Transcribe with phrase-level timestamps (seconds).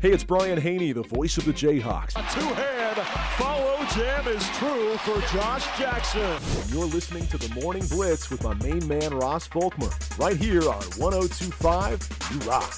[0.00, 2.10] Hey, it's Brian Haney, the voice of the Jayhawks.
[2.10, 2.98] A two-hand
[3.36, 6.22] follow jam is true for Josh Jackson.
[6.22, 10.62] And you're listening to the Morning Blitz with my main man, Ross Volkmer, right here
[10.62, 12.72] on 1025 You Rock.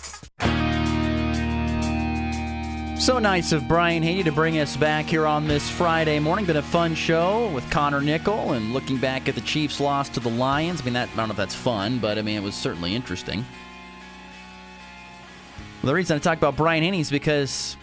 [2.98, 6.46] So nice of Brian Haney to bring us back here on this Friday morning.
[6.46, 10.20] Been a fun show with Connor Nickel and looking back at the Chiefs' loss to
[10.20, 10.80] the Lions.
[10.80, 12.94] I mean, that, I don't know if that's fun, but I mean, it was certainly
[12.94, 13.44] interesting.
[15.82, 17.76] The reason I talk about Brian Haney is because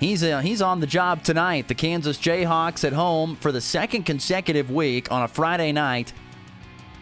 [0.00, 1.68] he's uh, he's on the job tonight.
[1.68, 6.12] The Kansas Jayhawks at home for the second consecutive week on a Friday night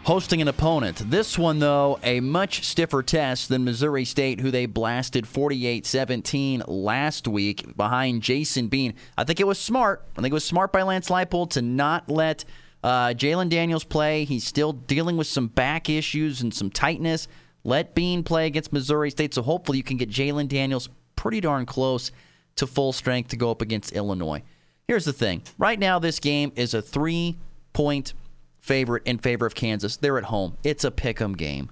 [0.03, 1.09] hosting an opponent.
[1.09, 6.63] This one, though, a much stiffer test than Missouri State, who they blasted 48 17
[6.67, 8.93] last week behind Jason Bean.
[9.17, 10.03] I think it was smart.
[10.17, 12.45] I think it was smart by Lance Leipold to not let
[12.83, 14.25] uh, Jalon Daniels play.
[14.25, 17.27] He's still dealing with some back issues and some tightness.
[17.63, 21.65] Let Bean play against Missouri State, so hopefully you can get Jalon Daniels pretty darn
[21.65, 22.11] close
[22.55, 24.43] to full strength to go up against Illinois.
[24.87, 27.37] Here's the thing right now, this game is a three
[27.71, 28.13] point
[28.59, 29.97] favorite in favor of Kansas.
[29.97, 30.57] They're at home.
[30.63, 31.71] It's a pick 'em game.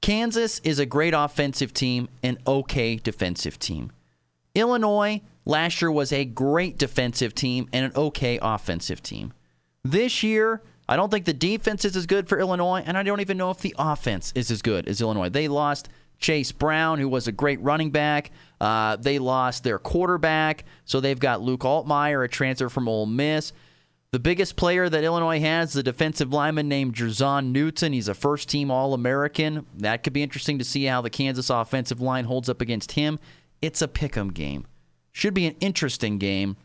[0.00, 3.90] Kansas is a great offensive team, an okay defensive team.
[4.54, 9.32] Illinois last year was a great defensive team and an okay offensive team.
[9.82, 13.20] This year, I don't think the defense is as good for Illinois, and I don't
[13.20, 15.30] even know if the offense is as good as Illinois.
[15.30, 18.30] They lost Chase Brown, who was a great running back.
[18.60, 23.52] Uh, they lost their quarterback, so they've got Luke Altmyer, a transfer from Ole Miss.
[24.12, 27.92] The biggest player that Illinois has is a defensive lineman named Jer'Zhan Newton.
[27.92, 29.66] He's a first team All American.
[29.78, 33.18] That could be interesting to see how the Kansas offensive line holds up against him.
[33.60, 34.66] It's a pick 'em game.
[35.10, 36.56] Should be an interesting game.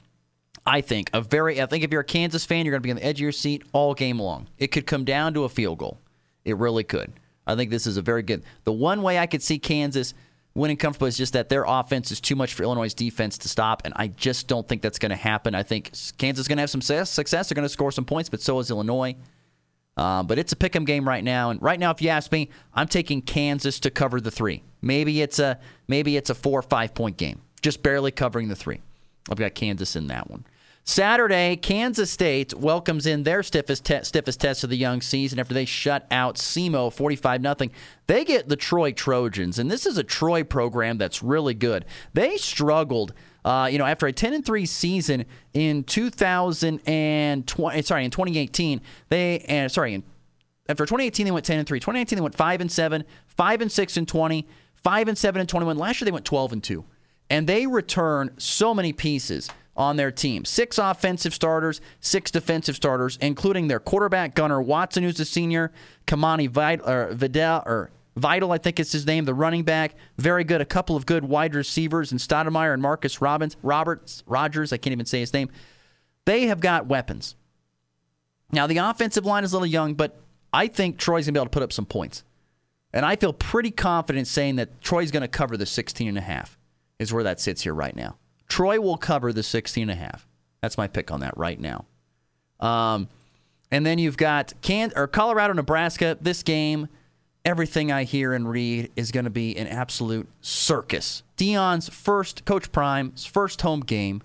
[0.70, 1.60] I think a very.
[1.60, 3.22] I think if you're a Kansas fan, you're going to be on the edge of
[3.22, 4.48] your seat all game long.
[4.60, 6.00] It could come down to a field goal.
[6.46, 7.12] It really could.
[7.48, 8.44] I think this is a very good.
[8.66, 10.14] The one way I could see Kansas
[10.54, 13.82] winning comfortable is just that their offense is too much for Illinois' defense to stop,
[13.84, 15.56] and I just don't think that's going to happen.
[15.56, 17.50] I think Kansas is going to have some success.
[17.50, 19.16] They're going to score some points, but so is Illinois.
[19.98, 22.32] Uh, but it's a pick 'em game right now, and right now, if you ask
[22.32, 24.62] me, I'm taking Kansas to cover the three.
[24.84, 28.56] Maybe it's a maybe it's a four or five point game, just barely covering the
[28.56, 28.82] three.
[29.32, 30.46] I've got Kansas in that one.
[30.90, 35.54] Saturday, Kansas State welcomes in their stiffest te- stiffest test of the young season after
[35.54, 37.56] they shut out SEMO 45 0.
[38.08, 41.86] They get the Troy Trojans, and this is a Troy program that's really good.
[42.16, 43.14] They struggled.
[43.46, 49.46] Uh, you know, after a 10 and 3 season in 2020, sorry, in 2018, they,
[49.48, 50.04] uh, sorry, in,
[50.68, 51.80] after 2018 they went 10 and 3.
[51.80, 55.48] 2019 they went 5 and 7, 5 and 6 and 20, 5 and 7 and
[55.48, 55.78] 21.
[55.78, 56.84] Last year they went 12 and 2.
[57.30, 60.44] And they return so many pieces on their team.
[60.44, 65.72] Six offensive starters, six defensive starters, including their quarterback Gunnar Watson, who's a senior,
[66.06, 69.96] Kamani Vidal, or Vidal, or Vital, I think is his name, the running back.
[70.18, 70.60] Very good.
[70.60, 74.92] A couple of good wide receivers and Stoudemire and Marcus Robbins, Roberts, Rogers, I can't
[74.92, 75.50] even say his name.
[76.26, 77.38] They have got weapons.
[78.52, 80.20] Now, the offensive line is a little young, but
[80.52, 82.24] I think Troy's going to be able to put up some points.
[82.92, 86.22] And I feel pretty confident saying that Troy's going to cover the 16 and a
[86.22, 86.58] half
[86.98, 88.18] is where that sits here right now.
[88.50, 90.28] Troy will cover the 16 and a half.
[90.62, 91.86] That's my pick on that right now.
[92.60, 93.08] Um,
[93.72, 96.18] and then you've got Can or Colorado, Nebraska.
[96.20, 96.90] This game,
[97.46, 101.24] everything I hear and read is going to be an absolute circus.
[101.38, 104.22] Deion's first, Coach Prime's first home game.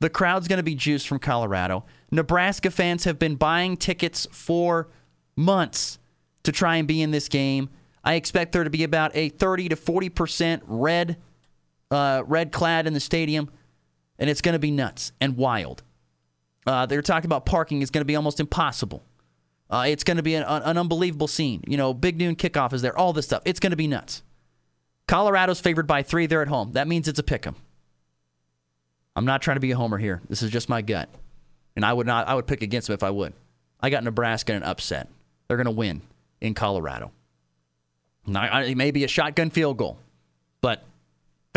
[0.00, 1.84] The crowd's going to be juiced from Colorado.
[2.10, 4.88] Nebraska fans have been buying tickets for
[5.36, 5.98] months
[6.44, 7.68] to try and be in this game.
[8.04, 11.16] I expect there to be about a 30 to 40 percent red
[11.90, 13.50] uh, red clad in the stadium,
[14.18, 15.82] and it's going to be nuts and wild.
[16.66, 19.02] Uh, they're talking about parking is going to be almost impossible.
[19.70, 21.62] Uh, it's going to be an, an, unbelievable scene.
[21.66, 23.42] You know, big noon kickoff is there, all this stuff.
[23.44, 24.22] It's going to be nuts.
[25.06, 26.26] Colorado's favored by three.
[26.26, 26.72] They're at home.
[26.72, 27.56] That means it's a pick 'em.
[29.16, 30.22] I'm not trying to be a homer here.
[30.28, 31.08] This is just my gut,
[31.74, 32.28] and I would not.
[32.28, 33.32] I would pick against them if I would.
[33.80, 35.08] I got Nebraska in an upset.
[35.46, 36.02] They're going to win
[36.40, 37.10] in Colorado.
[38.26, 39.98] Now, it may be a shotgun field goal,
[40.60, 40.84] but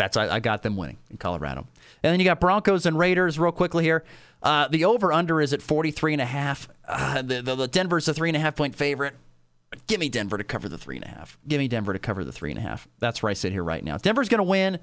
[0.02, 1.66] that's I, I, got them winning in Colorado.
[2.02, 4.04] And then you got Broncos and Raiders real quickly here.
[4.42, 6.68] Uh, the over under is at 43 and a half.
[6.86, 9.14] Uh, the, the, the Denver's a three and a half point favorite.
[9.86, 11.38] Give me Denver to cover the three and a half.
[11.46, 12.88] Give me Denver to cover the three and a half.
[12.98, 13.96] That's where I sit here right now.
[13.96, 14.74] Denver's going to win.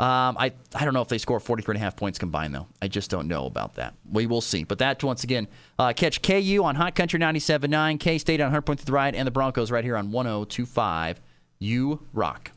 [0.00, 2.68] Um, I, I don't know if they score 43 and a half points combined, though.
[2.80, 3.94] I just don't know about that.
[4.12, 4.62] We will see.
[4.62, 5.48] But that, once again,
[5.78, 9.32] uh, catch KU on Hot Country 97.9, K State on 100.3 The Ride, and the
[9.32, 11.16] Broncos right here on 102.5.
[11.58, 12.52] You rock.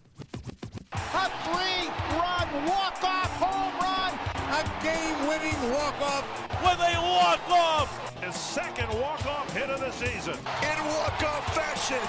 [5.31, 6.25] Winning walk off
[6.61, 8.21] with a walk off.
[8.21, 10.33] His second walk off hit of the season.
[10.33, 12.01] In walk off fashion.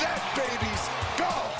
[0.00, 0.88] That baby's
[1.18, 1.58] go.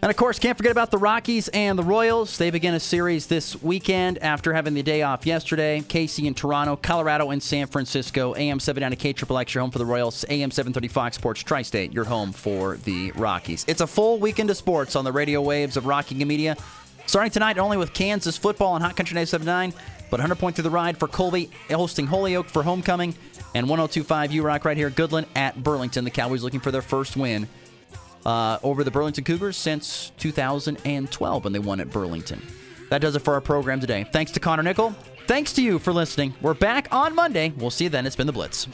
[0.00, 2.36] And of course, can't forget about the Rockies and the Royals.
[2.38, 5.80] They begin a series this weekend after having the day off yesterday.
[5.80, 8.34] KC in Toronto, Colorado and San Francisco.
[8.34, 10.24] AM 790 K Triple X, your home for the Royals.
[10.28, 13.64] AM 730 Fox Sports Tri State, your home for the Rockies.
[13.68, 16.56] It's a full weekend of sports on the radio waves of Rocky Media.
[17.06, 19.72] Starting tonight only with Kansas football on Hot Country 979,
[20.10, 23.14] but 100 point through the ride for Colby hosting Holyoke for homecoming,
[23.54, 26.04] and 1025 U Rock right here, Goodland at Burlington.
[26.04, 27.48] The Cowboys looking for their first win
[28.24, 32.40] uh, over the Burlington Cougars since 2012 when they won at Burlington.
[32.88, 34.04] That does it for our program today.
[34.10, 34.94] Thanks to Connor Nickel.
[35.26, 36.34] Thanks to you for listening.
[36.40, 37.52] We're back on Monday.
[37.56, 38.06] We'll see you then.
[38.06, 38.66] It's been the Blitz.